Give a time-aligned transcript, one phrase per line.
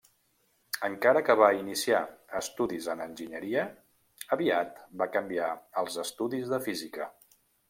[0.87, 1.99] Encara que va iniciar
[2.39, 3.67] estudis en enginyeria,
[4.37, 5.53] aviat va canviar
[5.85, 7.13] als estudis de física.